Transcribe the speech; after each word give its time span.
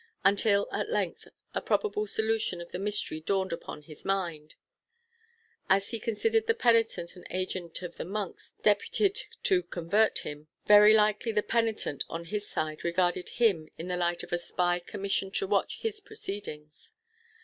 Until 0.23 0.67
at 0.71 0.89
length 0.89 1.27
a 1.53 1.61
probable 1.61 2.07
solution 2.07 2.59
of 2.59 2.71
the 2.71 2.79
mystery 2.79 3.19
dawned 3.19 3.53
upon 3.53 3.83
his 3.83 4.03
mind. 4.03 4.55
As 5.69 5.89
he 5.89 5.99
considered 5.99 6.47
the 6.47 6.55
penitent 6.55 7.15
an 7.15 7.23
agent 7.29 7.83
of 7.83 7.97
the 7.97 8.03
monks 8.03 8.55
deputed 8.63 9.19
to 9.43 9.61
convert 9.61 10.17
him, 10.25 10.47
very 10.65 10.95
likely 10.95 11.31
the 11.31 11.43
penitent, 11.43 12.03
on 12.09 12.25
his 12.25 12.49
side, 12.49 12.83
regarded 12.83 13.29
him 13.37 13.69
in 13.77 13.89
the 13.89 13.95
light 13.95 14.23
of 14.23 14.33
a 14.33 14.39
spy 14.39 14.79
commissioned 14.79 15.35
to 15.35 15.45
watch 15.45 15.81
his 15.81 15.99
proceedings. 15.99 16.93